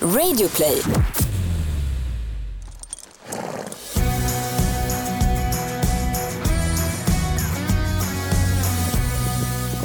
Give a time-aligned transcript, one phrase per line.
[0.00, 1.25] Radioplay.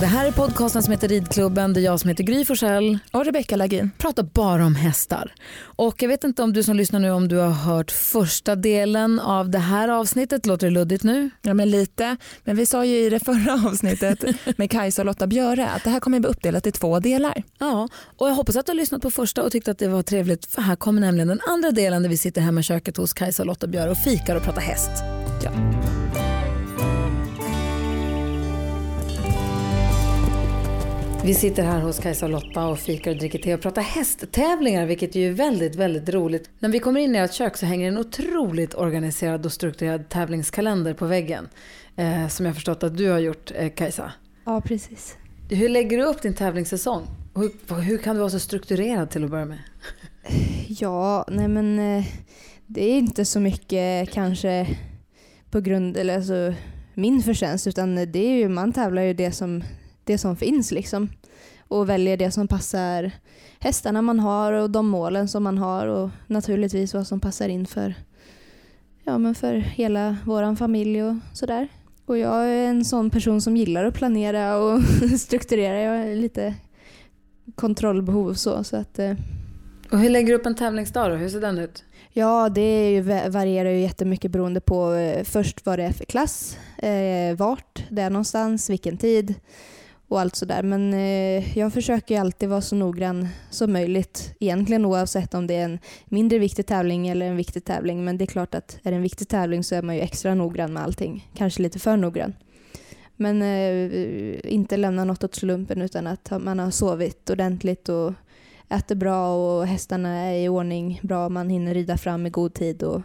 [0.01, 3.55] Det här är podcasten som heter Ridklubben där jag som heter Gry Forssell och Rebecka
[3.55, 5.33] Lagin pratar bara om hästar.
[5.59, 9.19] Och jag vet inte om du som lyssnar nu om du har hört första delen
[9.19, 10.45] av det här avsnittet.
[10.45, 11.29] Låter det luddigt nu?
[11.41, 12.17] Ja men lite.
[12.43, 14.23] Men vi sa ju i det förra avsnittet
[14.57, 17.43] med Kajsa och Lotta Björe att det här kommer att bli uppdelat i två delar.
[17.59, 17.87] Ja,
[18.17, 20.45] och jag hoppas att du har lyssnat på första och tyckte att det var trevligt
[20.45, 23.43] för här kommer nämligen den andra delen där vi sitter hemma i köket hos Kajsa
[23.43, 24.91] och Lotta Björe och fikar och pratar häst.
[25.43, 25.51] Ja.
[31.25, 34.85] Vi sitter här hos Kajsa och Lotta och fikar och dricker te och pratar hästtävlingar
[34.85, 36.49] vilket är väldigt, väldigt roligt.
[36.59, 40.93] När vi kommer in i ert kök så hänger en otroligt organiserad och strukturerad tävlingskalender
[40.93, 41.49] på väggen.
[41.95, 44.11] Eh, som jag förstått att du har gjort eh, Kajsa.
[44.45, 45.17] Ja, precis.
[45.49, 47.07] Hur lägger du upp din tävlingssäsong?
[47.35, 49.59] Hur, hur kan du vara så strukturerad till att börja med?
[50.67, 52.05] Ja, nej men eh,
[52.67, 54.77] det är inte så mycket kanske
[55.51, 56.53] på grund, eller alltså
[56.93, 59.63] min förtjänst utan det är ju, man tävlar ju det som
[60.11, 61.09] det som finns liksom.
[61.67, 63.11] Och väljer det som passar
[63.59, 67.65] hästarna man har och de målen som man har och naturligtvis vad som passar in
[67.65, 67.93] för,
[69.03, 71.67] ja, men för hela vår familj och sådär.
[72.05, 74.81] Och jag är en sån person som gillar att planera och
[75.19, 75.81] strukturera.
[75.81, 76.55] Jag har lite
[77.55, 78.63] kontrollbehov så.
[78.63, 79.13] så att, eh.
[79.91, 81.15] och hur lägger du upp en tävlingsdag då?
[81.15, 81.83] Hur ser den ut?
[82.13, 86.57] Ja, det ju, varierar ju jättemycket beroende på eh, först vad det är för klass,
[86.77, 89.35] eh, vart det är någonstans, vilken tid
[90.11, 90.63] och allt sådär.
[90.63, 94.33] Men eh, jag försöker alltid vara så noggrann som möjligt.
[94.39, 98.05] Egentligen oavsett om det är en mindre viktig tävling eller en viktig tävling.
[98.05, 100.35] Men det är klart att är det en viktig tävling så är man ju extra
[100.35, 101.29] noggrann med allting.
[101.35, 102.33] Kanske lite för noggrann.
[103.15, 108.13] Men eh, inte lämna något åt slumpen utan att man har sovit ordentligt och
[108.69, 111.29] äter bra och hästarna är i ordning bra.
[111.29, 113.01] Man hinner rida fram i god tid och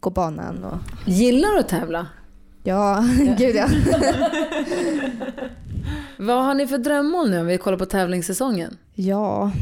[0.00, 0.64] gå banan.
[0.64, 0.78] Och...
[1.06, 2.06] Gillar du att tävla?
[2.62, 3.04] Ja,
[3.38, 3.68] gud ja.
[6.20, 8.76] Vad har ni för drömmål nu om vi kollar på tävlingssäsongen?
[8.94, 9.52] Ja,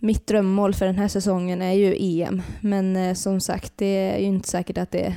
[0.00, 2.42] mitt drömmål för den här säsongen är ju EM.
[2.60, 5.16] Men eh, som sagt, det är ju inte säkert att det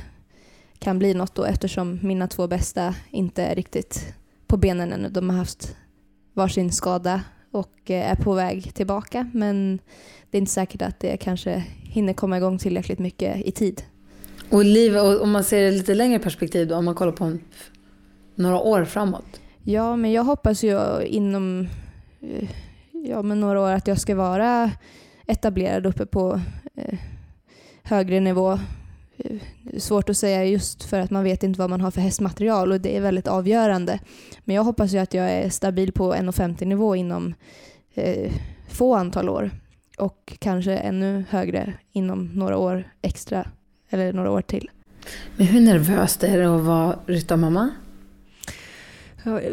[0.78, 4.14] kan bli något då eftersom mina två bästa inte är riktigt
[4.46, 5.08] på benen ännu.
[5.08, 5.76] De har haft
[6.34, 9.30] varsin skada och eh, är på väg tillbaka.
[9.32, 9.78] Men
[10.30, 13.82] det är inte säkert att det kanske hinner komma igång tillräckligt mycket i tid.
[14.50, 17.38] Och livet, om man ser det lite längre perspektiv då, om man kollar på
[18.34, 19.40] några år framåt?
[19.66, 21.68] Ja, men jag hoppas ju inom
[22.20, 22.48] eh,
[22.92, 24.70] ja, men några år att jag ska vara
[25.26, 26.40] etablerad uppe på
[26.74, 26.98] eh,
[27.82, 28.52] högre nivå.
[29.16, 29.36] Eh,
[29.78, 32.80] svårt att säga just för att man vet inte vad man har för hästmaterial och
[32.80, 33.98] det är väldigt avgörande.
[34.44, 37.34] Men jag hoppas ju att jag är stabil på 1,50 nivå inom
[37.94, 38.32] eh,
[38.68, 39.50] få antal år
[39.98, 43.46] och kanske ännu högre inom några år extra
[43.90, 44.70] eller några år till.
[45.36, 47.70] Men hur nervöst är det att vara ryttarmamma?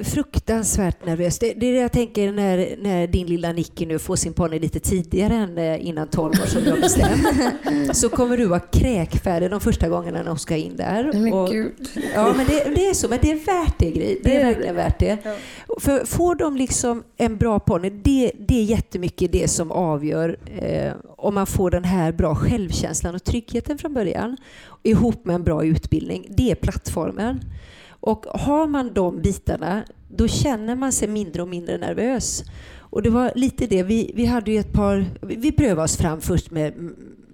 [0.03, 1.39] Fruktansvärt nervös.
[1.39, 4.59] Det, det är det jag tänker när, när din lilla Nicky nu får sin ponny
[4.59, 7.97] lite tidigare än eh, innan 12 år som du har bestämt.
[7.97, 11.11] så kommer du vara kräkfärdig de första gångerna när hon ska in där.
[11.13, 11.73] Men och, gud.
[12.15, 13.09] Ja, men det, det, är så.
[13.09, 14.17] Men det är värt det, Gry.
[14.23, 15.17] Det är verkligen värt det.
[15.23, 15.35] Ja.
[15.79, 20.93] För får de liksom en bra ponny, det, det är jättemycket det som avgör eh,
[21.17, 24.37] om man får den här bra självkänslan och tryggheten från början
[24.83, 26.27] ihop med en bra utbildning.
[26.29, 27.39] Det är plattformen.
[28.01, 32.43] Och har man de bitarna, då känner man sig mindre och mindre nervös.
[32.77, 36.21] Och det var lite det, vi, vi hade ju ett par, vi prövade oss fram
[36.21, 36.73] först med,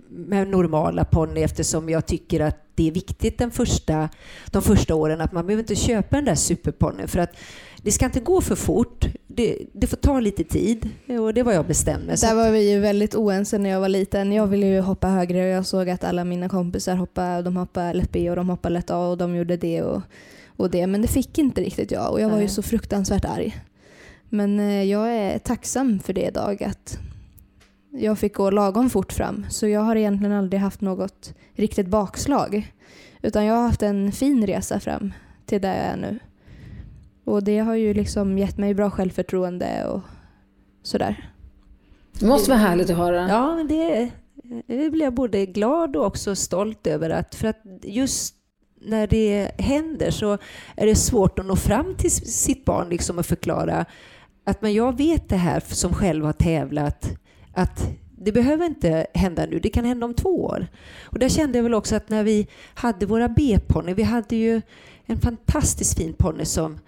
[0.10, 4.10] med normala ponny eftersom jag tycker att det är viktigt den första,
[4.52, 7.38] de första åren att man behöver inte köpa den där superponnyn för att
[7.82, 9.06] det ska inte gå för fort.
[9.28, 10.90] Det, det, får ta lite tid
[11.20, 12.18] och det var jag bestämd med.
[12.20, 14.32] Där var vi ju väldigt oense när jag var liten.
[14.32, 17.94] Jag ville ju hoppa högre och jag såg att alla mina kompisar hoppade, de hoppade
[17.94, 19.82] lätt B och de hoppade lätt A och de gjorde det.
[19.82, 20.02] Och
[20.58, 23.56] och det, men det fick inte riktigt jag och jag var ju så fruktansvärt arg.
[24.30, 27.00] Men eh, jag är tacksam för det idag att
[27.92, 29.46] jag fick gå lagom fort fram.
[29.50, 32.74] Så jag har egentligen aldrig haft något riktigt bakslag.
[33.22, 35.14] Utan jag har haft en fin resa fram
[35.46, 36.20] till där jag är nu.
[37.24, 40.02] Och det har ju liksom gett mig bra självförtroende och
[40.84, 41.30] sådär.
[42.20, 43.30] Det måste vara härligt att höra.
[43.30, 44.10] Ja, det,
[44.68, 47.10] det blir jag både glad och också stolt över.
[47.10, 48.37] att För att just
[48.82, 50.38] när det händer så
[50.76, 53.86] är det svårt att nå fram till sitt barn liksom och förklara
[54.44, 57.10] att men jag vet det här som själv har tävlat
[57.54, 57.88] att
[58.18, 60.68] det behöver inte hända nu, det kan hända om två år.
[61.04, 64.62] Och där kände jag väl också att när vi hade våra B-ponny, vi hade ju
[65.06, 66.80] en fantastiskt fin ponny som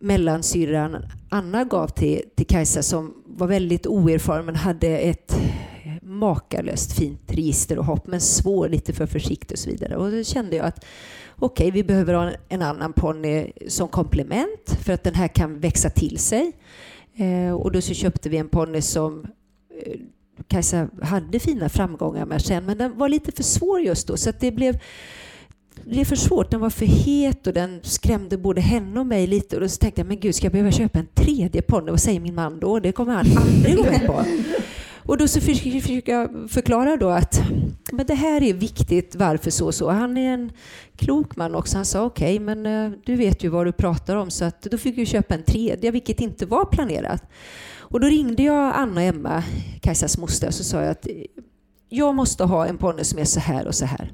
[0.00, 0.96] mellansyrran
[1.28, 5.36] Anna gav till, till Kajsa som var väldigt oerfaren men hade ett
[6.06, 9.96] makalöst fint register och hopp, men svår, lite för försiktig och så vidare.
[9.96, 10.84] Och då kände jag att
[11.36, 15.60] okej, okay, vi behöver ha en annan ponny som komplement för att den här kan
[15.60, 16.52] växa till sig.
[17.16, 19.26] Eh, och då så köpte vi en ponny som
[19.84, 20.00] eh,
[20.48, 24.30] Kajsa hade fina framgångar med sen, men den var lite för svår just då, så
[24.30, 24.78] att det blev
[25.84, 26.50] det blev för svårt.
[26.50, 29.56] Den var för het och den skrämde både henne och mig lite.
[29.56, 31.90] Och då tänkte jag, men gud, ska jag behöva köpa en tredje ponny?
[31.90, 32.80] Vad säger min man då?
[32.80, 34.24] Det kommer han aldrig gå med på.
[35.06, 37.40] Och då så försöker jag förklara då att
[37.92, 39.90] men det här är viktigt, varför så och så.
[39.90, 40.52] Han är en
[40.96, 41.76] klok man också.
[41.76, 44.30] Han sa okej, okay, men eh, du vet ju vad du pratar om.
[44.30, 47.22] Så att då fick vi köpa en tredje, vilket inte var planerat.
[47.78, 49.42] Och då ringde jag Anna och Emma,
[49.80, 51.06] Kajsas moster, och så sa jag att
[51.88, 54.12] jag måste ha en ponny som är så här och så här.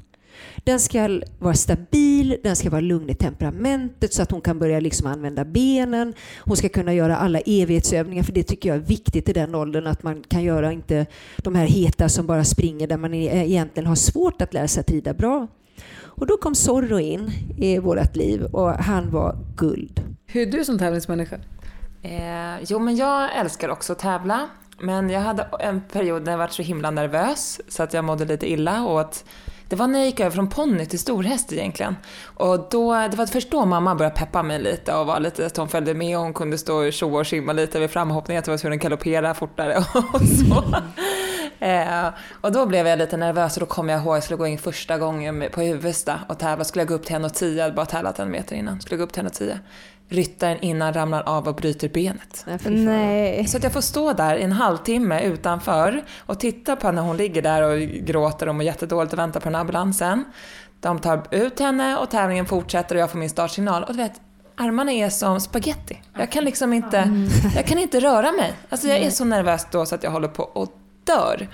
[0.65, 4.81] Den ska vara stabil, den ska vara lugn i temperamentet så att hon kan börja
[4.81, 6.15] liksom använda benen.
[6.39, 9.87] Hon ska kunna göra alla evighetsövningar för det tycker jag är viktigt i den åldern
[9.87, 11.07] att man kan göra inte
[11.37, 14.91] de här heta som bara springer där man egentligen har svårt att lära sig att
[14.91, 15.49] rida bra.
[16.15, 20.01] Och då kom Zorro in i vårt liv och han var guld.
[20.27, 21.37] Hur är du som tävlingsmänniska?
[22.03, 24.49] Eh, jo, men jag älskar också att tävla.
[24.81, 28.25] Men jag hade en period när jag var så himla nervös så att jag mådde
[28.25, 29.25] lite illa och att
[29.73, 31.97] det var när jag gick över från ponny till storhäst egentligen.
[32.25, 35.57] Och då, det var först då mamma började peppa mig lite och var lite att
[35.57, 38.47] hon följde med och hon kunde stå och tjoa och simma lite vid framhoppningen, att
[38.47, 39.77] jag var tvungen att galoppera fortare
[40.13, 40.65] och så.
[41.65, 42.09] eh,
[42.41, 44.47] och då blev jag lite nervös och då kom jag ihåg att jag skulle gå
[44.47, 46.65] in första gången på Huvudsta och tävla.
[46.65, 48.81] Skulle jag gå upp till 1,10, jag hade bara tävlat en meter innan.
[48.81, 49.59] Skulle jag gå upp till 1,10
[50.13, 52.47] ryttaren innan ramlar av och bryter benet.
[52.65, 53.47] Nej.
[53.47, 57.43] Så att jag får stå där en halvtimme utanför och titta på när hon ligger
[57.43, 60.25] där och gråter och mår jättedåligt och väntar på den ambulansen.
[60.81, 63.85] De tar ut henne och tävlingen fortsätter och jag får min startsignal.
[63.85, 64.21] Och du vet,
[64.57, 66.03] armarna är som spaghetti.
[66.19, 67.29] Jag kan liksom inte, mm.
[67.57, 68.53] jag kan inte röra mig.
[68.69, 70.73] Alltså jag är så nervös då så att jag håller på och
[71.05, 71.49] dör.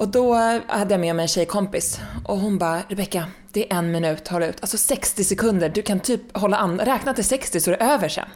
[0.00, 0.34] Och då
[0.66, 4.42] hade jag med mig en tjejkompis och hon bara, Rebecka, det är en minut, håll
[4.42, 4.56] ut.
[4.60, 8.08] Alltså 60 sekunder, du kan typ hålla an, räkna till 60 så är det över
[8.08, 8.28] sen.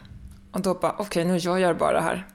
[0.52, 2.26] Och då bara, okej okay, nu jag bara det här.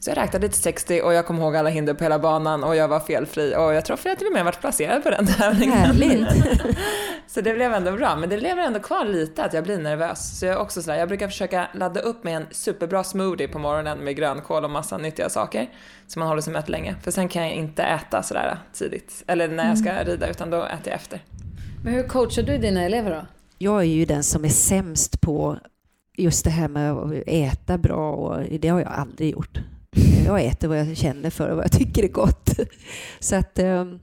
[0.00, 2.76] Så jag räknade till 60 och jag kom ihåg alla hinder på hela banan och
[2.76, 5.26] jag var felfri och jag tror att jag till och med varit placerad på den
[5.38, 5.78] tävlingen.
[5.78, 6.28] Härligt!
[7.26, 10.38] så det blev ändå bra, men det lever ändå kvar lite att jag blir nervös.
[10.38, 13.98] Så jag också sådär, jag brukar försöka ladda upp med en superbra smoothie på morgonen
[13.98, 15.70] med grönkål och massa nyttiga saker
[16.06, 16.96] som man håller sig mätt länge.
[17.02, 20.04] För sen kan jag inte äta sådär tidigt, eller när jag ska mm.
[20.04, 21.24] rida, utan då äter jag efter.
[21.84, 23.26] Men hur coachar du dina elever då?
[23.58, 25.58] Jag är ju den som är sämst på
[26.16, 29.60] just det här med att äta bra och det har jag aldrig gjort.
[29.96, 32.50] Eh, jag äter vad jag känner för och vad jag tycker är gott.
[33.20, 33.98] Så att ehm,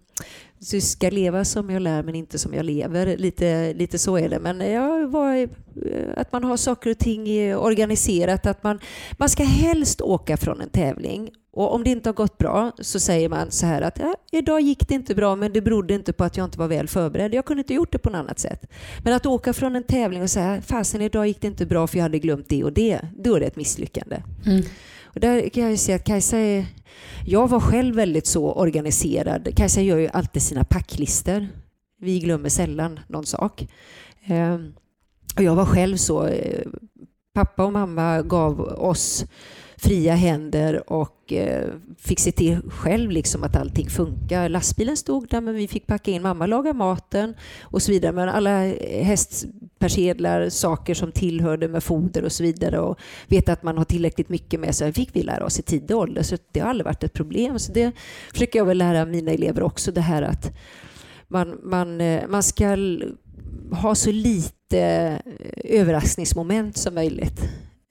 [0.60, 3.18] så jag ska leva som jag lär men inte som jag lever.
[3.18, 4.39] Lite, lite så är det.
[4.39, 5.48] Men eh, ja, vad, eh,
[6.18, 8.45] att man har saker och ting organiserat.
[8.45, 8.80] Att man,
[9.18, 13.00] man ska helst åka från en tävling och om det inte har gått bra så
[13.00, 16.13] säger man så här att ja, idag gick det inte bra men det berodde inte
[16.13, 17.34] på att jag inte var väl förberedd.
[17.34, 18.66] Jag kunde inte gjort det på något annat sätt.
[19.04, 21.98] Men att åka från en tävling och säga fasen idag gick det inte bra för
[21.98, 24.24] jag hade glömt det och det, då är det ett misslyckande.
[24.45, 24.63] Mm.
[25.18, 26.66] Och där kan jag se att Kajsa är...
[27.25, 29.56] Jag var själv väldigt så organiserad.
[29.56, 31.48] Kajsa gör ju alltid sina packlistor,
[32.00, 33.68] Vi glömmer sällan någon sak.
[34.25, 34.74] Ehm,
[35.38, 36.25] och jag var själv så...
[36.25, 36.68] Eh,
[37.34, 39.25] pappa och mamma gav oss
[39.77, 44.50] fria händer och eh, fick se till själv liksom att allting funkar.
[44.50, 48.12] Lastbilen stod där men vi fick packa in, mamma laga maten och så vidare.
[48.12, 53.63] Men alla eh, hästpersedlar, saker som tillhörde med foder och så vidare och veta att
[53.63, 56.60] man har tillräckligt mycket med sig fick vi lära oss i tidig ålder så det
[56.60, 57.60] har aldrig varit ett problem.
[57.60, 57.91] Så det
[58.31, 60.51] försöker jag väl lära mina elever också det här att
[61.27, 62.77] man, man, eh, man ska
[63.72, 67.41] ha så lite eh, överraskningsmoment som möjligt.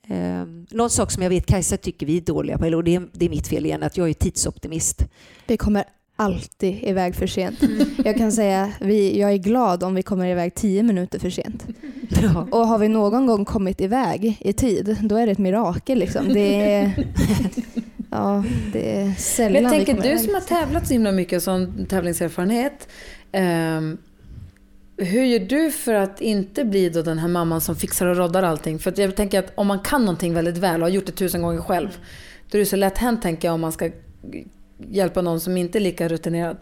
[0.07, 3.07] Eh, någon sak som jag vet Kajsa tycker vi är dåliga på, eller det är,
[3.13, 5.05] det är mitt fel igen, att jag är tidsoptimist.
[5.47, 5.83] Vi kommer
[6.15, 7.59] alltid iväg för sent.
[8.05, 11.67] Jag kan säga vi, jag är glad om vi kommer iväg tio minuter för sent.
[12.21, 12.47] Ja.
[12.51, 15.99] Och har vi någon gång kommit iväg i tid, då är det ett mirakel.
[15.99, 16.33] Liksom.
[16.33, 16.91] Det är,
[18.11, 21.85] ja, det är sällan Men jag tänker, du som har tävlat så himla mycket som
[21.89, 22.87] tävlingserfarenhet,
[23.33, 23.97] um,
[24.97, 28.43] hur gör du för att inte bli då den här mamman som fixar och roddar
[28.43, 28.79] allting?
[28.79, 31.41] För jag tänker att om man kan någonting väldigt väl och har gjort det tusen
[31.41, 31.97] gånger själv,
[32.51, 33.91] då är det så lätt hänt tänker jag om man ska
[34.89, 36.57] hjälpa någon som inte är lika rutinerad.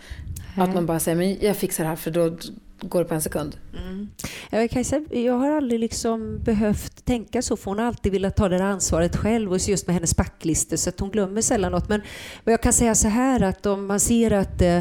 [0.55, 0.69] Mm.
[0.69, 2.37] Att man bara säger, men jag fixar det här för då
[2.81, 3.57] går det på en sekund.
[3.87, 4.09] Mm.
[4.49, 8.35] Jag, kan säga, jag har aldrig liksom behövt tänka så, för hon har alltid velat
[8.35, 11.71] ta det där ansvaret själv och just med hennes packlistor så att hon glömmer sällan
[11.71, 11.89] något.
[11.89, 12.01] Men
[12.43, 14.79] jag kan säga så här att om man ser att eh,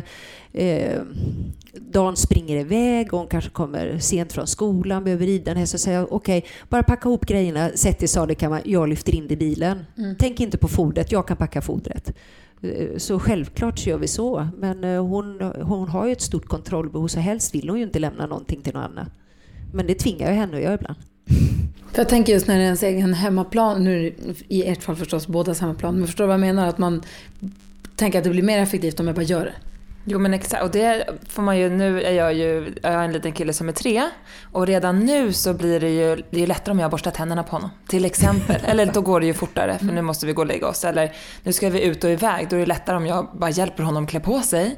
[0.52, 1.02] eh,
[1.80, 5.78] Dan springer iväg och hon kanske kommer sent från skolan, behöver rida en häst så
[5.78, 9.36] säger okej, okay, bara packa ihop grejerna, sätt i sadelkammaren, jag lyfter in det i
[9.36, 9.86] bilen.
[9.98, 10.16] Mm.
[10.18, 12.12] Tänk inte på fodret, jag kan packa fodret.
[12.62, 14.48] Eh, Så självklart så gör vi så.
[14.58, 17.98] Men eh, hon, hon har ju ett stort kontrollbehov så helst vill hon ju inte
[17.98, 19.10] lämna någonting till någon annan.
[19.72, 20.98] Men det tvingar jag henne att göra ibland.
[21.92, 24.14] För jag tänker just när det är ens egen hemmaplan, nu
[24.48, 26.66] i ert fall förstås bådas hemmaplan, men förstår du vad jag menar?
[26.66, 27.02] Att man
[27.96, 29.54] tänker att det blir mer effektivt om jag bara gör det.
[30.06, 33.12] Jo men exakt, och det får man ju, nu är jag ju, jag har en
[33.12, 34.02] liten kille som är tre
[34.52, 37.50] och redan nu så blir det ju, det är lättare om jag borstar tänderna på
[37.50, 37.70] honom.
[37.86, 38.60] Till exempel.
[38.64, 40.84] Eller då går det ju fortare för nu måste vi gå och lägga oss.
[40.84, 43.82] Eller nu ska vi ut och iväg, då är det lättare om jag bara hjälper
[43.82, 44.76] honom klä på sig.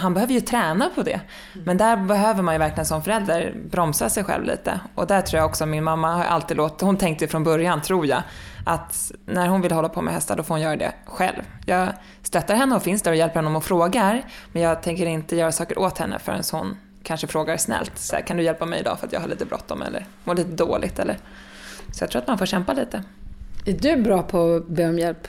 [0.00, 1.20] Han behöver ju träna på det.
[1.64, 4.80] Men där behöver man ju verkligen som förälder bromsa sig själv lite.
[4.94, 8.06] Och där tror jag också min mamma har alltid låtit, hon tänkte från början tror
[8.06, 8.22] jag,
[8.66, 11.42] att när hon vill hålla på med hästar då får hon göra det själv.
[11.66, 11.88] Jag
[12.26, 15.52] stöttar henne och finns där och hjälper henne och frågar men jag tänker inte göra
[15.52, 17.98] saker åt henne förrän hon kanske frågar snällt.
[17.98, 20.34] Så här, kan du hjälpa mig idag för att jag har lite bråttom eller mår
[20.34, 21.18] lite dåligt eller...
[21.92, 23.02] Så jag tror att man får kämpa lite.
[23.66, 25.28] Är du bra på att be om hjälp?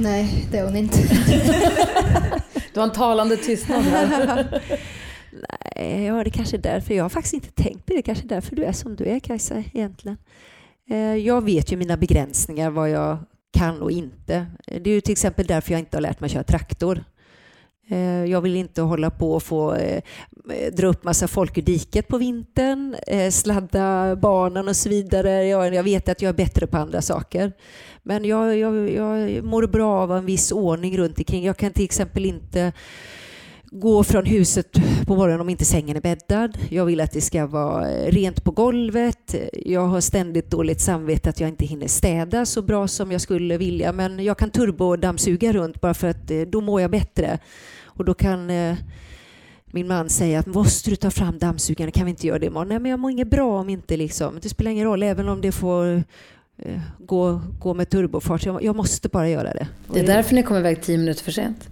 [0.00, 0.98] Nej, det är hon inte.
[2.72, 4.62] Du har en talande tystnad här.
[5.76, 6.94] Nej, ja, det kanske är därför.
[6.94, 7.96] Jag har faktiskt inte tänkt på det.
[7.96, 10.16] Det kanske är därför du är som du är Kajsa egentligen.
[10.90, 13.18] Eh, jag vet ju mina begränsningar, vad jag
[13.52, 14.46] kan och inte.
[14.66, 17.04] Eh, det är ju till exempel därför jag inte har lärt mig köra traktor.
[17.88, 20.02] Eh, jag vill inte hålla på och få eh,
[20.72, 25.46] dra upp massa folk ur diket på vintern, eh, sladda banan och så vidare.
[25.46, 27.52] Jag, jag vet att jag är bättre på andra saker.
[28.02, 31.44] Men jag, jag, jag mår bra av en viss ordning runt omkring.
[31.44, 32.72] Jag kan till exempel inte
[33.70, 36.58] gå från huset på morgonen om inte sängen är bäddad.
[36.68, 39.34] Jag vill att det ska vara rent på golvet.
[39.52, 43.58] Jag har ständigt dåligt samvete att jag inte hinner städa så bra som jag skulle
[43.58, 43.92] vilja.
[43.92, 47.38] Men jag kan turbodammsuga runt bara för att eh, då mår jag bättre.
[47.84, 48.76] Och då kan eh,
[49.66, 52.68] min man säga att måste du ta fram dammsugaren, kan vi inte göra det imorgon?
[52.68, 54.38] Nej men jag mår inget bra om inte liksom.
[54.42, 56.02] Det spelar ingen roll även om det får
[56.58, 58.46] eh, gå, gå med turbofart.
[58.46, 59.68] Jag, jag måste bara göra det.
[59.88, 61.68] Och Det är därför ni kom iväg tio minuter för sent.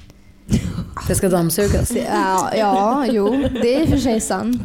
[1.09, 1.91] Det ska dammsugas.
[1.91, 4.63] Ja, ja, jo, det är i och för sig sant.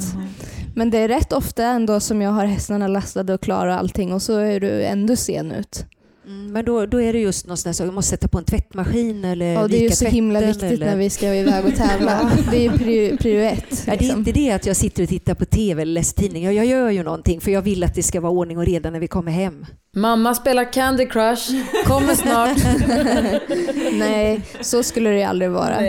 [0.76, 4.22] Men det är rätt ofta ändå som jag har hästarna lastade och klara allting och
[4.22, 5.86] så är du ändå sen ut.
[6.28, 8.44] Mm, Men då, då är det just någon sån sak, jag måste sätta på en
[8.44, 10.86] tvättmaskin eller Ja, det är ju så himla viktigt eller...
[10.86, 12.32] när vi ska iväg och tävla.
[12.52, 13.64] Det är ju prio, prio ett.
[13.70, 14.20] Ja, det är liksom.
[14.20, 16.52] inte det att jag sitter och tittar på TV eller läser tidningar.
[16.52, 19.00] Jag gör ju någonting för jag vill att det ska vara ordning och reda när
[19.00, 19.66] vi kommer hem.
[19.96, 21.52] Mamma spelar Candy Crush,
[21.86, 22.58] kommer snart.
[24.00, 25.80] Nej, så skulle det aldrig vara.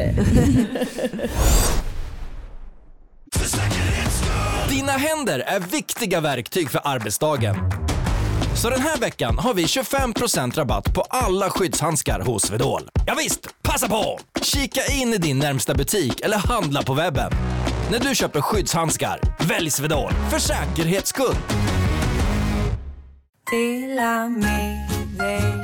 [4.70, 7.56] Dina händer är viktiga verktyg för arbetsdagen.
[8.62, 12.82] Så den här veckan har vi 25% rabatt på alla skyddshandskar hos Swedol.
[13.06, 14.18] Ja visst, passa på!
[14.42, 17.32] Kika in i din närmsta butik eller handla på webben.
[17.90, 21.36] När du köper skyddshandskar, välj Swedol för säkerhets skull.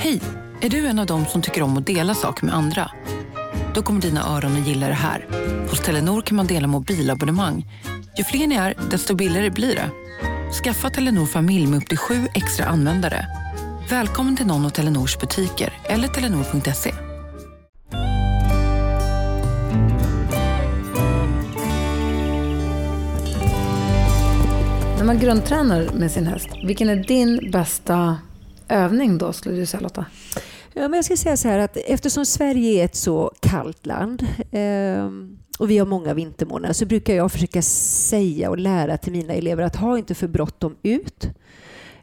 [0.01, 0.21] Hej!
[0.61, 2.91] Är du en av dem som tycker om att dela saker med andra?
[3.75, 5.27] Då kommer dina öron att gilla det här.
[5.71, 7.67] Hos Telenor kan man dela mobilabonnemang.
[8.19, 9.91] Ju fler ni är, desto billigare blir det.
[10.63, 13.27] Skaffa Telenor familj med upp till sju extra användare.
[13.91, 16.95] Välkommen till någon av Telenors butiker eller telenor.se.
[24.99, 28.19] När man grundtränar med sin häst, vilken är din bästa
[28.69, 30.07] övning då skulle du säga Lotta?
[30.73, 34.23] Ja, men jag ska säga så här att eftersom Sverige är ett så kallt land
[34.51, 35.11] eh,
[35.59, 39.63] och vi har många vintermånader så brukar jag försöka säga och lära till mina elever
[39.63, 41.25] att ha inte för bråttom ut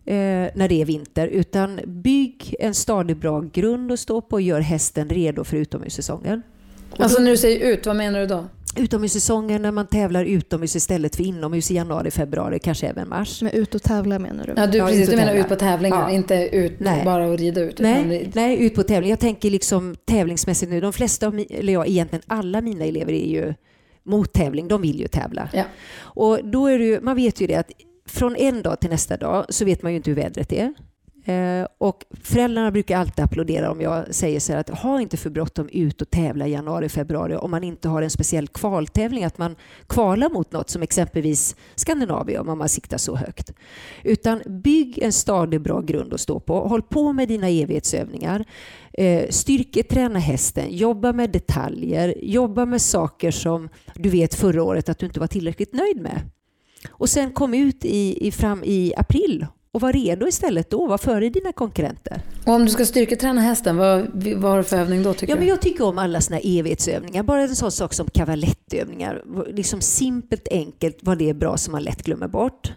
[0.05, 0.15] eh,
[0.55, 4.59] när det är vinter utan bygg en stadig bra grund att stå på och gör
[4.59, 6.41] hästen redo för utomhussäsongen.
[6.97, 8.45] Alltså när du säger ut, vad menar du då?
[8.75, 13.41] Utomhussäsongen när man tävlar utomhus istället för inomhus i januari, februari, kanske även mars.
[13.41, 14.53] Men ut och tävla menar du?
[14.57, 16.11] Ja, du, Ja, precis, du menar ut på tävlingar, Ja.
[16.11, 17.05] inte ut Nej.
[17.05, 17.79] bara och rida ut.
[17.79, 19.09] utan Nej, nej, ut på tävling.
[19.09, 20.81] Jag tänker liksom tävlingsmässigt nu.
[20.81, 23.53] De flesta, av eller ja, egentligen alla mina elever är ju
[24.03, 24.67] mot tävling.
[24.67, 25.49] De vill ju tävla.
[25.53, 25.63] Ja.
[25.99, 27.71] Och då är det ju, man vet ju det att
[28.07, 30.73] från en dag till nästa dag så vet man ju inte hur vädret är.
[31.25, 35.29] Eh, och föräldrarna brukar alltid applådera om jag säger så här att ha inte för
[35.29, 39.37] bråttom ut och tävla i januari, februari om man inte har en speciell kvaltävling, att
[39.37, 39.55] man
[39.87, 43.53] kvalar mot något som exempelvis Skandinavien om man siktar så högt.
[44.03, 46.67] Utan bygg en stadig bra grund att stå på.
[46.67, 48.45] Håll på med dina evighetsövningar.
[48.93, 54.99] Eh, styrketräna hästen, jobba med detaljer, jobba med saker som du vet förra året att
[54.99, 56.21] du inte var tillräckligt nöjd med.
[56.89, 60.97] Och sen kom ut i, i, fram i april och var redo istället då, var
[60.97, 62.21] före dina konkurrenter.
[62.45, 65.35] Och om du ska styrketräna hästen, vad, vad har du för övning då tycker Ja,
[65.35, 65.49] men du?
[65.49, 67.23] jag tycker om alla såna evighetsövningar.
[67.23, 69.23] Bara en sån sak som kavaletövningar.
[69.47, 72.73] Liksom simpelt enkelt vad det är bra som man lätt glömmer bort.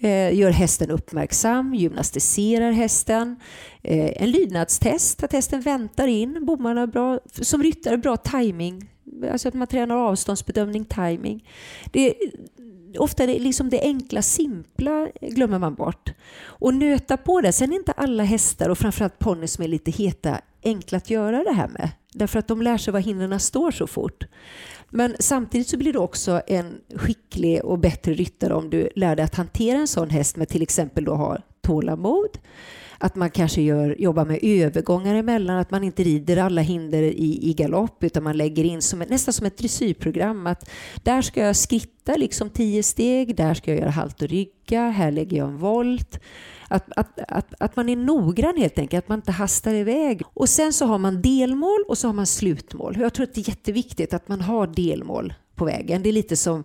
[0.00, 3.36] Eh, gör hästen uppmärksam, gymnastiserar hästen.
[3.82, 7.20] Eh, en lydnadstest, att hästen väntar in bommarna bra.
[7.42, 8.90] Som ryttare, bra timing.
[9.32, 11.48] Alltså att man tränar avståndsbedömning, timing.
[11.92, 12.14] Det,
[12.98, 16.12] ofta det, liksom det enkla, simpla glömmer man bort.
[16.44, 17.52] Och nöta på det.
[17.52, 21.44] Sen är inte alla hästar och framförallt ponnyer som är lite heta enkla att göra
[21.44, 21.90] det här med.
[22.12, 24.24] Därför att de lär sig var hindren står så fort.
[24.90, 29.24] Men samtidigt så blir du också en skicklig och bättre ryttare om du lär dig
[29.24, 32.38] att hantera en sån häst med till exempel då ha tålamod,
[32.98, 37.50] att man kanske gör, jobbar med övergångar emellan, att man inte rider alla hinder i,
[37.50, 40.70] i galopp utan man lägger in som, nästan som ett dressyrprogram att
[41.02, 45.10] där ska jag skritta liksom tio steg, där ska jag göra halt och rygga, här
[45.10, 46.20] lägger jag en volt.
[46.68, 50.22] Att, att, att, att man är noggrann helt enkelt, att man inte hastar iväg.
[50.34, 52.96] Och sen så har man delmål och så har man slutmål.
[53.00, 56.02] Jag tror att det är jätteviktigt att man har delmål på vägen.
[56.02, 56.64] Det är lite som,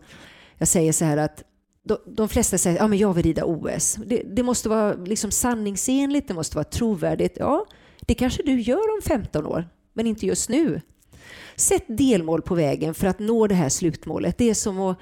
[0.58, 1.44] jag säger så här att
[1.84, 3.98] de, de flesta säger att ja, jag vill rida OS.
[4.06, 7.38] Det, det, måste vara liksom sanningsenligt, det måste vara trovärdigt.
[7.40, 7.66] Ja,
[8.02, 10.82] det kanske du gör om 15 år, men inte just nu.
[11.56, 14.38] Sätt delmål på vägen för att nå det här slutmålet.
[14.38, 14.98] Det är som att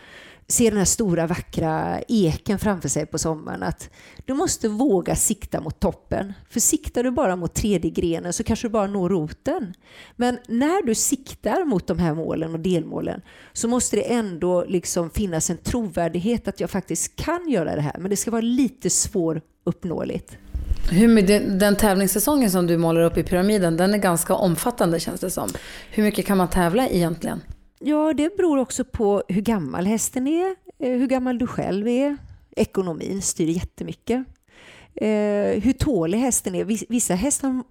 [0.50, 3.64] se den här stora vackra eken framför sig på sommaren.
[3.64, 3.90] Att
[4.26, 6.34] du måste våga sikta mot toppen.
[6.50, 9.74] För siktar du bara mot tredje grenen så kanske du bara når roten.
[10.16, 13.22] Men när du siktar mot de här målen och delmålen
[13.54, 17.96] så måste det ändå liksom finnas en trovärdighet att jag faktiskt kan göra det här.
[18.00, 20.38] Men det ska vara lite svåruppnåeligt.
[20.92, 21.22] Hur,
[21.60, 25.50] den tävlingssäsongen som du målar upp i pyramiden, den är ganska omfattande känns det som.
[25.92, 27.42] Hur mycket kan man tävla egentligen?
[27.80, 32.18] Ja, det beror också på hur gammal hästen är, eh, hur gammal du själv är.
[32.56, 34.26] Ekonomin styr jättemycket.
[34.96, 36.66] Eh, hur tålig hästen är.
[36.90, 37.64] Vissa hästar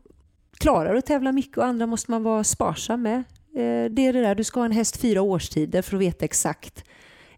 [0.59, 3.19] klarar att tävla mycket och andra måste man vara sparsam med.
[3.55, 6.25] Eh, det är det där, du ska ha en häst fyra årstider för att veta
[6.25, 6.85] exakt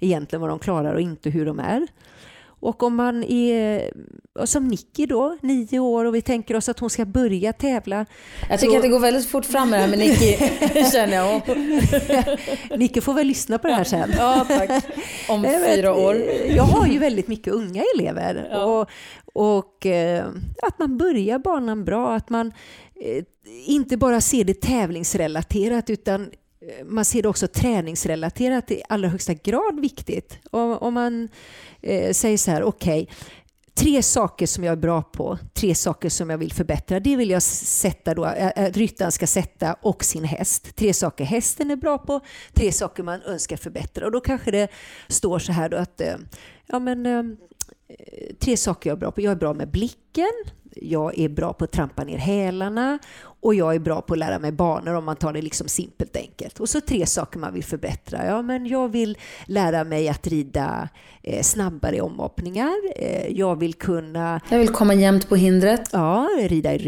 [0.00, 1.86] egentligen vad de klarar och inte hur de är.
[2.60, 3.90] Och om man är
[4.44, 8.06] som Nicky då, nio år och vi tänker oss att hon ska börja tävla.
[8.48, 8.76] Jag tycker så...
[8.76, 10.36] att det går väldigt fort fram med det här med Nicky,
[10.92, 11.42] känner jag.
[12.78, 14.10] Nicky får väl lyssna på det här sen.
[14.18, 14.84] Ja, tack.
[15.28, 16.16] Om fyra år.
[16.48, 18.48] Jag har ju väldigt mycket unga elever.
[18.50, 18.64] Ja.
[18.64, 18.90] Och,
[19.32, 20.26] och eh,
[20.62, 22.52] att man börjar banan bra, att man
[23.04, 23.24] eh,
[23.66, 26.30] inte bara ser det tävlingsrelaterat utan
[26.62, 30.38] Eh, man ser det också träningsrelaterat i allra högsta grad viktigt.
[30.50, 31.28] Om man
[31.82, 33.14] eh, säger så här, okej, okay,
[33.80, 37.00] tre saker som jag är bra på, tre saker som jag vill förbättra.
[37.00, 40.76] Det vill jag sätta då, att ryttaren ska sätta och sin häst.
[40.76, 42.20] Tre saker hästen är bra på,
[42.52, 44.06] tre saker man önskar förbättra.
[44.06, 44.68] Och då kanske det
[45.08, 46.16] står så här då att, eh,
[46.66, 49.20] ja men eh, eh tre saker jag är bra på.
[49.20, 50.32] Jag är bra med blicken,
[50.74, 54.38] jag är bra på att trampa ner hälarna och jag är bra på att lära
[54.38, 56.60] mig banor om man tar det liksom simpelt enkelt.
[56.60, 58.26] Och så tre saker man vill förbättra.
[58.26, 60.88] Ja, men jag vill lära mig att rida
[61.22, 62.74] eh, snabbare i omhoppningar.
[62.96, 64.40] Eh, jag vill kunna...
[64.48, 65.88] Jag vill komma jämnt på hindret.
[65.92, 66.78] Ja, rida i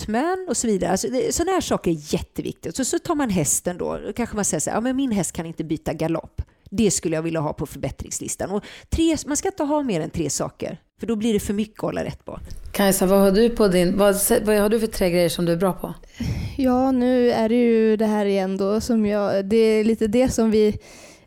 [0.00, 0.90] rytmen och så vidare.
[0.90, 2.76] Alltså, sådana här saker är jätteviktigt.
[2.76, 3.98] Så, så tar man hästen då.
[4.06, 6.42] Då kanske man säger så här, ja, men min häst kan inte byta galopp.
[6.70, 8.50] Det skulle jag vilja ha på förbättringslistan.
[8.50, 11.54] Och tre, man ska inte ha mer än tre saker, för då blir det för
[11.54, 12.38] mycket att hålla rätt på.
[12.72, 15.52] Kajsa, vad har du på din, vad, vad har du för tre grejer som du
[15.52, 15.94] är bra på?
[16.56, 20.28] Ja, nu är det ju det här igen då som jag, det är lite det
[20.28, 20.78] som vi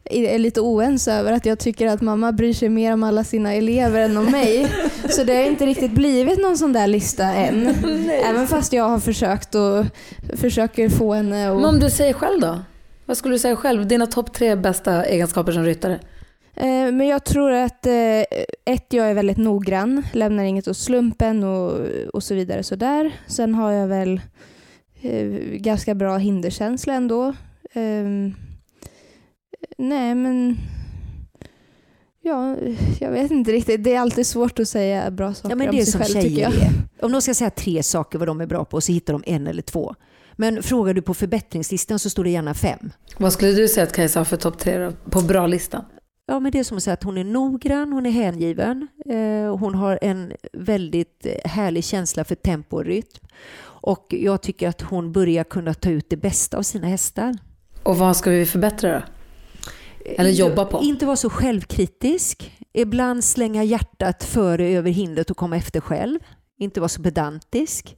[0.10, 3.54] är lite oense över att jag tycker att mamma bryr sig mer om alla sina
[3.54, 4.68] elever än om mig.
[5.10, 7.68] Så det har inte riktigt blivit någon sån där lista än.
[8.30, 9.86] Även fast jag har försökt och
[10.34, 11.56] försöker få henne att...
[11.56, 12.60] Men om du säger själv då?
[13.06, 13.88] Vad skulle du säga själv?
[13.88, 16.00] Dina topp tre bästa egenskaper som ryttare?
[16.56, 18.20] Eh, men jag tror att eh,
[18.66, 21.80] ett, jag är väldigt noggrann, lämnar inget åt slumpen och,
[22.14, 22.64] och så vidare.
[22.64, 23.12] Sådär.
[23.28, 24.22] Sen har jag väl
[25.02, 27.34] eh, ganska bra hinderkänsla ändå.
[29.78, 30.58] Nej, men
[32.26, 32.56] Ja,
[33.00, 33.84] jag vet inte riktigt.
[33.84, 36.42] Det är alltid svårt att säga bra saker ja, men det om sig själv tycker
[36.42, 36.54] jag.
[36.54, 36.72] Är.
[37.02, 39.48] Om de ska säga tre saker vad de är bra på så hittar de en
[39.48, 39.96] eller två.
[40.36, 42.92] Men frågar du på förbättringslistan så står det gärna fem.
[43.18, 45.86] Vad skulle du säga att Kajsa har för topp tre på bra-listan?
[46.28, 49.58] Ja, men det är som att säga att hon är noggrann, hon är hängiven, eh,
[49.58, 53.28] hon har en väldigt eh, härlig känsla för tempo och rytm.
[53.64, 57.34] Och jag tycker att hon börjar kunna ta ut det bästa av sina hästar.
[57.84, 59.02] Och vad ska vi förbättra då?
[60.06, 60.82] Eller jobba på?
[60.84, 62.52] Inte vara så självkritisk.
[62.74, 66.20] Ibland slänga hjärtat före över hindret och komma efter själv.
[66.60, 67.98] Inte vara så pedantisk.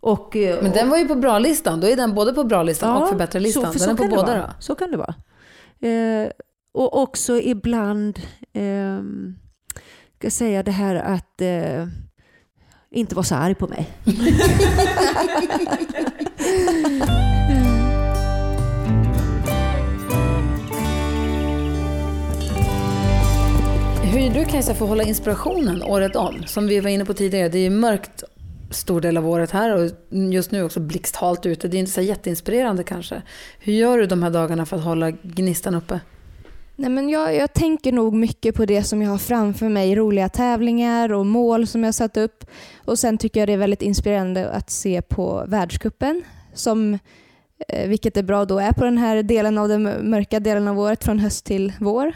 [0.00, 1.80] Och, eh, Men den var ju på bra-listan.
[1.80, 3.72] Då är den både på bra-listan ja, och förbättra-listan.
[3.72, 4.50] Så, för den är på båda då?
[4.60, 5.14] Så kan det vara.
[5.92, 6.30] Eh,
[6.72, 8.18] och också ibland,
[8.52, 9.00] eh,
[10.18, 11.86] ska säga det här att eh,
[12.90, 13.90] inte vara så arg på mig.
[24.12, 26.42] Hur du Kajsa får hålla inspirationen året om.
[26.46, 28.24] Som vi var inne på tidigare, det är mörkt
[28.70, 29.90] stor del av året här och
[30.32, 31.68] just nu också blixthalt ute.
[31.68, 33.22] Det är inte så jätteinspirerande kanske.
[33.58, 36.00] Hur gör du de här dagarna för att hålla gnistan uppe?
[36.76, 39.94] Nej, men jag, jag tänker nog mycket på det som jag har framför mig.
[39.94, 42.44] Roliga tävlingar och mål som jag satt upp.
[42.84, 46.22] Och Sen tycker jag det är väldigt inspirerande att se på världskuppen
[46.54, 46.98] som
[47.68, 50.78] eh, vilket är bra då är på den här delen av den mörka delen av
[50.78, 52.12] året från höst till vår.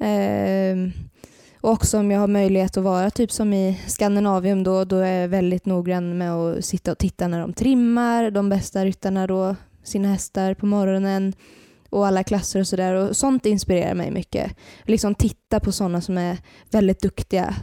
[0.00, 0.76] Eh,
[1.60, 5.20] och också om jag har möjlighet att vara typ som i Skandinavium då, då är
[5.20, 9.56] jag väldigt noggrann med att sitta och titta när de trimmar, de bästa ryttarna då,
[9.82, 11.32] sina hästar på morgonen
[11.90, 12.94] och alla klasser och sådär.
[12.94, 14.52] Och sånt inspirerar mig mycket.
[14.82, 16.38] Liksom titta på sådana som är
[16.70, 17.54] väldigt duktiga.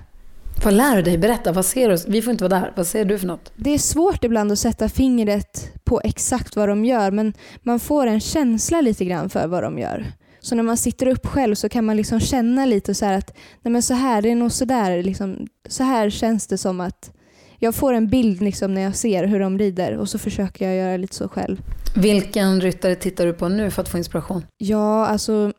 [0.64, 1.18] Vad lär du dig?
[1.18, 1.98] Berätta, vad ser du?
[2.08, 2.74] Vi får inte vara där.
[2.76, 3.52] Vad ser du för något?
[3.56, 8.08] Det är svårt ibland att sätta fingret på exakt vad de gör men man får
[8.08, 10.06] en känsla lite grann för vad de gör.
[10.46, 13.72] Så när man sitter upp själv så kan man liksom känna lite så att nej
[13.72, 17.12] men så här, det är nog så där, liksom, så här känns det som att
[17.60, 20.78] jag får en bild liksom när jag ser hur de rider och så försöker jag
[20.78, 21.62] göra lite så själv.
[21.96, 24.46] Vilken ryttare tittar du på nu för att få inspiration?
[24.58, 25.54] Ja, alltså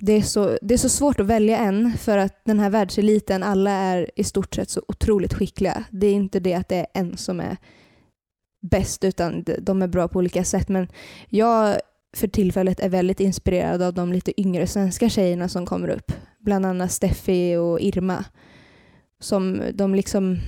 [0.00, 3.42] det är, så, det är så svårt att välja en för att den här världseliten,
[3.42, 5.84] alla är i stort sett så otroligt skickliga.
[5.90, 7.56] Det är inte det att det är en som är
[8.70, 10.68] bäst utan de är bra på olika sätt.
[10.68, 10.88] Men
[11.28, 11.76] jag
[12.16, 16.12] för tillfället är väldigt inspirerad av de lite yngre svenska tjejerna som kommer upp.
[16.38, 18.24] Bland annat Steffi och Irma.
[19.20, 20.38] Som de liksom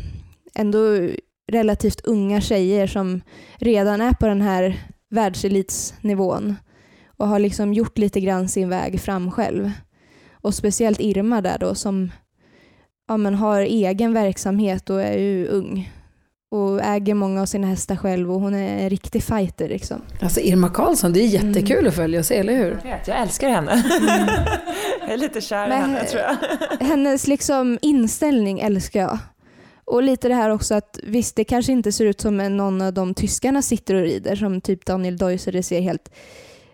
[0.54, 1.08] ändå
[1.52, 3.20] relativt unga tjejer som
[3.56, 6.56] redan är på den här världselitsnivån
[7.06, 9.70] och har liksom gjort lite grann sin väg fram själv.
[10.32, 12.10] Och speciellt Irma där då som
[13.08, 15.92] ja, men har egen verksamhet och är ju ung
[16.50, 19.68] och äger många av sina hästar själv och hon är en riktig fighter.
[19.68, 20.02] Liksom.
[20.20, 21.88] Alltså Irma Karlsson, det är jättekul mm.
[21.88, 22.70] att följa och se, eller hur?
[22.84, 23.72] Jag vet, jag älskar henne.
[23.72, 24.28] Mm.
[25.00, 26.36] jag är lite kär i henne tror jag.
[26.86, 29.18] hennes liksom inställning älskar jag.
[29.84, 32.92] Och lite det här också att visst, det kanske inte ser ut som någon av
[32.92, 36.10] de tyskarna sitter och rider, som typ Daniel Deusser, det ser helt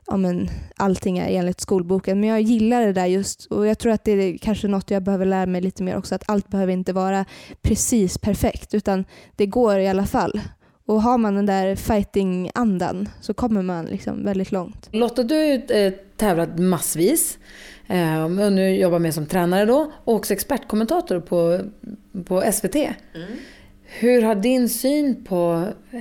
[0.06, 2.20] ja, men, allting är enligt skolboken.
[2.20, 5.02] Men jag gillar det där just och jag tror att det är kanske något jag
[5.02, 6.14] behöver lära mig lite mer också.
[6.14, 7.24] Att allt behöver inte vara
[7.62, 9.04] precis perfekt utan
[9.36, 10.40] det går i alla fall.
[10.86, 14.88] Och har man den där fighting-andan så kommer man liksom väldigt långt.
[14.92, 17.38] Lotta, du har ju eh, tävlat massvis.
[17.86, 21.60] Eh, och nu jobbar med som tränare då och också expertkommentator på,
[22.24, 22.74] på SVT.
[22.74, 22.92] Mm.
[23.84, 26.00] Hur har din syn på eh,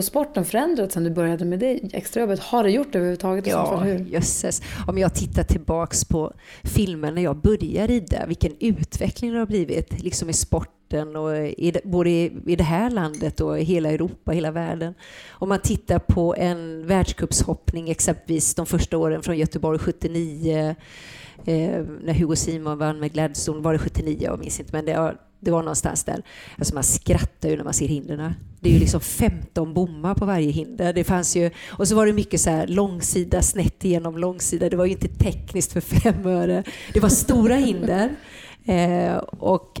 [0.00, 2.40] på sporten förändrats sen du började med det extrajobbet?
[2.40, 3.46] Har det gjort det överhuvudtaget?
[3.46, 4.62] Ja, jösses.
[4.86, 6.32] Om jag tittar tillbaks på
[6.62, 11.72] filmen när jag började rida, vilken utveckling det har blivit liksom i sporten och i,
[11.84, 14.94] både i, i det här landet och i hela Europa, hela världen.
[15.30, 20.74] Om man tittar på en världscupshoppning, exempelvis de första åren från Göteborg 79,
[21.44, 24.18] eh, när Hugo Simon vann med Gladstone, var det 79?
[24.20, 26.22] Jag minns inte, men det det var någonstans där.
[26.58, 28.34] Alltså man skrattar ju när man ser hindren.
[28.60, 30.92] Det är ju liksom 15 bommar på varje hinder.
[30.92, 34.68] Det fanns ju, och så var det mycket så här långsida snett igenom långsida.
[34.68, 36.64] Det var ju inte tekniskt för fem öre.
[36.92, 38.10] Det var stora hinder.
[38.64, 39.80] Eh, och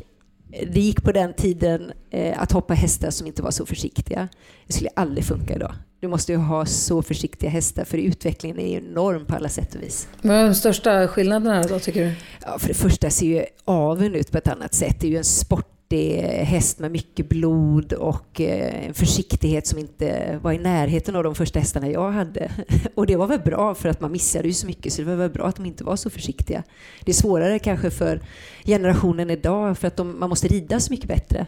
[0.72, 4.28] det gick på den tiden eh, att hoppa hästar som inte var så försiktiga.
[4.66, 5.74] Det skulle aldrig funka idag.
[6.00, 9.82] Du måste ju ha så försiktiga hästar för utvecklingen är enorm på alla sätt och
[9.82, 10.08] vis.
[10.22, 12.12] Vad är de största skillnaderna då tycker du?
[12.46, 14.96] Ja, för det första ser ju aveln ut på ett annat sätt.
[15.00, 20.38] Det är ju en sportig häst med mycket blod och eh, en försiktighet som inte
[20.42, 22.50] var i närheten av de första hästarna jag hade.
[22.94, 25.16] Och det var väl bra för att man missade ju så mycket så det var
[25.16, 26.62] väl bra att de inte var så försiktiga.
[27.04, 28.20] Det är svårare kanske för
[28.64, 31.46] generationen idag för att de, man måste rida så mycket bättre.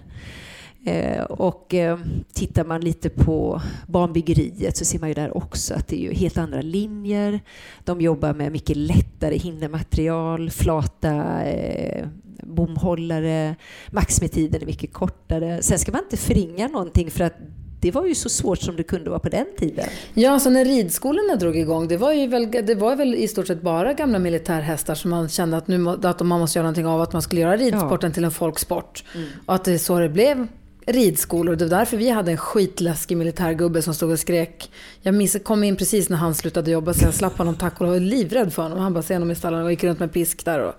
[0.84, 1.98] Eh, och eh,
[2.32, 6.12] tittar man lite på banbyggeriet så ser man ju där också att det är ju
[6.14, 7.40] helt andra linjer.
[7.84, 12.06] De jobbar med mycket lättare hindermaterial, flata eh,
[12.42, 13.56] bomhållare,
[13.90, 15.62] maximitiden är mycket kortare.
[15.62, 17.36] Sen ska man inte förringa någonting för att
[17.80, 19.86] det var ju så svårt som det kunde vara på den tiden.
[20.14, 23.46] Ja, så när ridskolorna drog igång, det var ju väl, det var väl i stort
[23.46, 27.00] sett bara gamla militärhästar som man kände att, nu, att man måste göra någonting av,
[27.00, 28.14] att man skulle göra ridsporten ja.
[28.14, 29.04] till en folksport.
[29.14, 29.28] Mm.
[29.46, 30.48] Och att det är så det blev
[30.86, 31.56] ridskolor.
[31.56, 34.70] Det var därför vi hade en skitläskig militärgubbe som stod och skrek.
[35.02, 37.80] Jag minns, kom in precis när han slutade jobba så jag slapp honom tack och
[37.80, 37.94] lov.
[37.94, 38.78] Jag var livrädd för honom.
[38.78, 40.74] Han bara ser honom i stallen och gick runt med pisk där och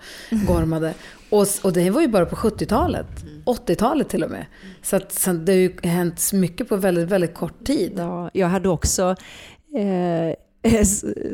[0.47, 0.93] gormade.
[1.29, 3.07] Och, och det var ju bara på 70-talet.
[3.45, 4.45] 80-talet till och med.
[4.81, 7.93] Så, att, så det har ju hänt mycket på väldigt, väldigt kort tid.
[7.97, 9.15] Ja, jag hade också
[9.75, 10.35] eh,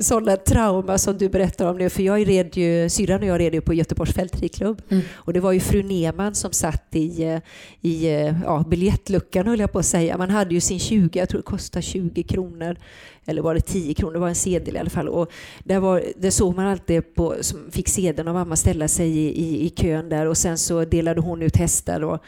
[0.01, 1.89] sådana trauma som du berättar om nu.
[1.89, 4.81] För jag red ju, syrran och jag red ju på Göteborgs fältridklubb.
[4.89, 5.03] Mm.
[5.13, 7.39] Och det var ju fru Neman som satt i, eh,
[7.81, 10.17] i eh, ja, biljettluckan höll jag på att säga.
[10.17, 12.77] Man hade ju sin 20, jag tror det kostade 20 kronor.
[13.25, 14.13] Eller var det 10 kronor?
[14.13, 15.09] Det var en sedel i alla fall.
[15.09, 15.31] Och
[15.63, 19.43] där, var, där såg man alltid på, som fick sedeln av mamma ställa sig i,
[19.43, 22.03] i, i kön där och sen så delade hon ut hästar.
[22.03, 22.23] Och,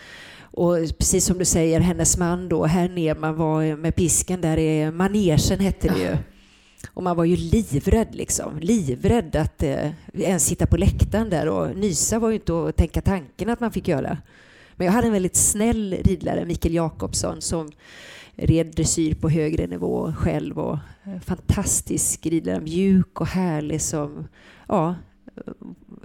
[0.54, 4.92] och precis som du säger, hennes man då, herr Nerman var med pisken där i
[4.92, 6.18] manegen hette det ju.
[6.90, 8.60] Och man var ju livrädd liksom.
[8.60, 13.02] Livrädd att eh, ens sitta på läktaren där och nysa var ju inte att tänka
[13.02, 14.18] tanken att man fick göra.
[14.76, 17.72] Men jag hade en väldigt snäll ridlärare, Mikael Jakobsson, som
[18.36, 24.28] red dressyr på högre nivå själv och eh, fantastisk ridlärare, mjuk och härlig som,
[24.68, 24.96] ja,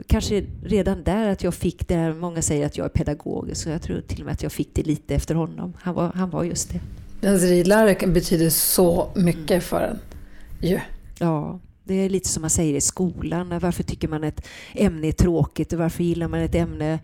[0.07, 3.69] kanske redan där att jag fick det här, många säger att jag är pedagogisk så
[3.69, 5.73] jag tror till och med att jag fick det lite efter honom.
[5.81, 6.81] Han var, han var just det.
[7.27, 9.99] Ens ridlärare betyder så mycket för en.
[10.61, 10.81] Ju.
[11.19, 13.59] Ja, det är lite som man säger i skolan.
[13.59, 16.99] Varför tycker man ett ämne är tråkigt och varför gillar man ett ämne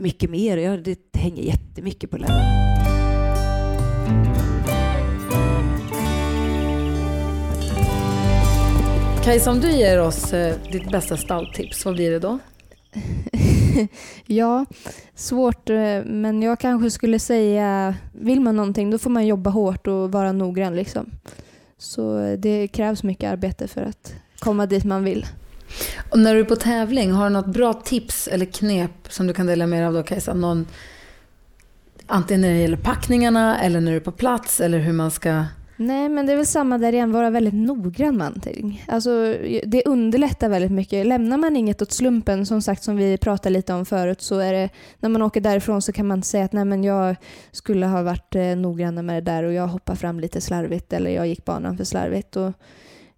[0.00, 0.56] mycket mer?
[0.56, 2.66] Ja, det hänger jättemycket på läraren.
[9.24, 12.38] Kajsa, om du ger oss eh, ditt bästa stalltips, vad blir det då?
[14.26, 14.66] Ja,
[15.14, 19.86] svårt, eh, men jag kanske skulle säga, vill man någonting då får man jobba hårt
[19.86, 20.76] och vara noggrann.
[20.76, 21.10] Liksom.
[21.78, 25.26] Så eh, det krävs mycket arbete för att komma dit man vill.
[26.10, 29.32] Och när du är på tävling, har du något bra tips eller knep som du
[29.32, 30.34] kan dela med dig av då Kajsa?
[30.34, 30.66] Någon,
[32.06, 35.44] antingen när det gäller packningarna eller när du är på plats eller hur man ska...
[35.76, 38.84] Nej, men det är väl samma där igen, vara väldigt noggrann med allting.
[38.88, 41.06] Alltså, det underlättar väldigt mycket.
[41.06, 44.52] Lämnar man inget åt slumpen, som sagt som vi pratade lite om förut, så är
[44.52, 44.68] det,
[45.00, 47.16] när man åker därifrån så kan man inte säga att Nej, men jag
[47.52, 51.10] skulle ha varit eh, noggrann med det där och jag hoppade fram lite slarvigt eller
[51.10, 52.36] jag gick banan för slarvigt.
[52.36, 52.52] Och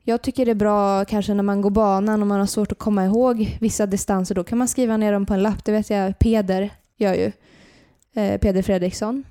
[0.03, 2.79] jag tycker det är bra kanske när man går banan och man har svårt att
[2.79, 5.65] komma ihåg vissa distanser, då kan man skriva ner dem på en lapp.
[5.65, 7.33] Det vet jag Peder gör ju.
[8.15, 9.25] Eh, Peder Fredriksson.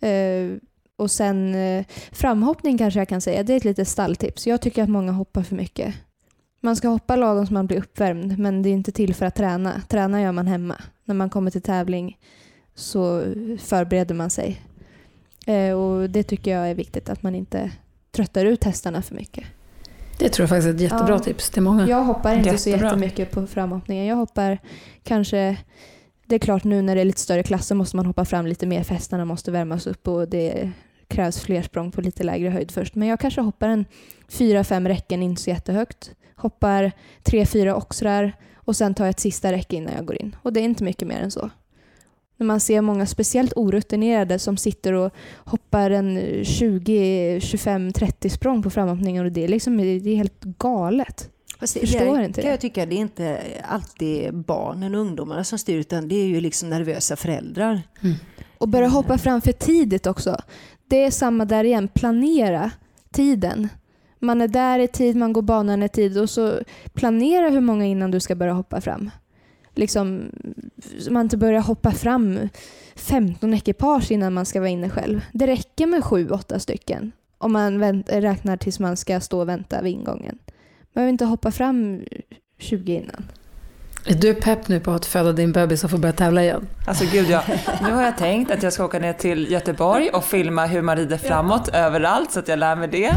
[0.00, 0.58] Eh,
[0.98, 4.46] och sen eh, framhoppning kanske jag kan säga, det är ett litet stalltips.
[4.46, 5.94] Jag tycker att många hoppar för mycket.
[6.60, 9.34] Man ska hoppa lagom så man blir uppvärmd, men det är inte till för att
[9.34, 9.82] träna.
[9.88, 10.74] Träna gör man hemma.
[11.04, 12.18] När man kommer till tävling
[12.74, 13.22] så
[13.58, 14.60] förbereder man sig.
[15.46, 17.70] Eh, och Det tycker jag är viktigt, att man inte
[18.10, 19.44] tröttar ut hästarna för mycket.
[20.18, 21.18] Det tror jag faktiskt är ett jättebra Ja.
[21.18, 21.88] tips till många.
[21.88, 22.86] Jag hoppar inte så Jättebra.
[22.88, 24.06] jättemycket på framhoppningen.
[24.06, 24.58] Jag hoppar
[25.02, 25.56] kanske...
[26.26, 28.66] Det är klart nu när det är lite större klasser måste man hoppa fram lite
[28.66, 30.70] mer för hästarna måste värmas upp och det
[31.08, 32.94] krävs fler språng på lite lägre höjd först.
[32.94, 33.84] Men jag kanske hoppar en
[34.28, 36.10] fyra, fem räcken, inte så jättehögt.
[36.36, 36.92] Hoppar
[37.22, 40.36] tre, fyra oxrar och sen tar jag ett sista räcke innan jag går in.
[40.42, 41.50] Och det är inte mycket mer än så.
[42.36, 48.62] När man ser många, speciellt orutinerade, som sitter och hoppar en 20, 25, 30 språng
[48.62, 51.30] på framhoppningen och det är, liksom, det är helt galet.
[51.60, 52.50] Fast det, Förstår det, inte kan det.
[52.50, 56.40] jag tycka det är inte alltid barnen och ungdomarna som styr utan det är ju
[56.40, 57.82] liksom nervösa föräldrar.
[58.58, 60.36] Och börja hoppa fram för tidigt också.
[60.88, 62.70] Det är samma där igen, planera
[63.10, 63.68] tiden.
[64.18, 66.60] Man är där i tid, man går banan i tid och så
[66.94, 69.10] planera hur många innan du ska börja hoppa fram.
[69.74, 70.30] Liksom,
[70.98, 72.38] så man inte börjar hoppa fram
[72.94, 75.24] 15 ekipage innan man ska vara inne själv.
[75.32, 79.82] Det räcker med 7-8 stycken om man vänt, räknar tills man ska stå och vänta
[79.82, 80.38] vid ingången.
[80.46, 82.02] Man behöver inte hoppa fram
[82.58, 83.24] 20 innan.
[84.08, 86.66] Är du pepp nu på att föda din bebis och få börja tävla igen?
[86.86, 87.42] Alltså gud ja.
[87.82, 90.96] Nu har jag tänkt att jag ska åka ner till Göteborg och filma hur man
[90.96, 93.12] rider framåt överallt så att jag lär mig det.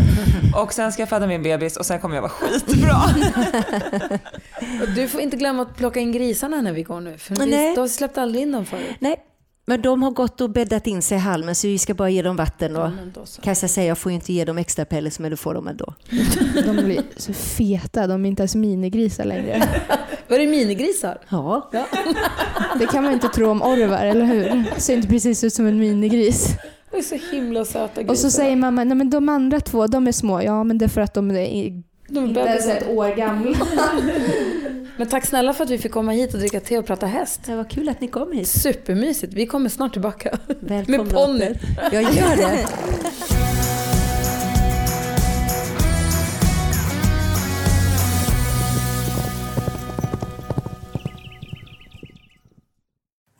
[0.55, 2.97] Och sen ska jag föda min bebis och sen kommer jag vara skitbra.
[4.95, 7.17] Du får inte glömma att plocka in grisarna när vi går nu.
[7.17, 7.75] För vi, Nej.
[7.75, 8.95] du har släppt aldrig in dem förut.
[8.99, 9.15] Nej,
[9.65, 12.21] men de har gått och bäddat in sig i halmen så vi ska bara ge
[12.21, 12.75] dem vatten.
[12.75, 12.91] Och
[13.23, 13.41] så.
[13.41, 15.93] Kajsa säger jag får ju inte ge dem extra pellets men du får dem ändå.
[16.65, 19.63] De blir så feta, de är inte ens minigrisar längre.
[20.31, 21.17] Var det minigrisar?
[21.29, 21.69] Ja,
[22.79, 24.79] Det kan man inte tro om Orvar, eller hur?
[24.79, 26.47] Ser inte precis ut som en minigris.
[26.91, 28.13] De är så himla söta grisar.
[28.13, 30.41] Och så säger mamma, nej men de andra två, de är små.
[30.41, 33.57] Ja, men det är för att de är de inte ens ett år gamla.
[34.97, 37.41] Men tack snälla för att vi fick komma hit och dricka te och prata häst.
[37.45, 38.47] det var kul att ni kom hit.
[38.47, 39.33] Supermysigt.
[39.33, 40.37] Vi kommer snart tillbaka.
[40.59, 41.55] Välkomna Med ponny.
[41.91, 42.67] Jag gör det.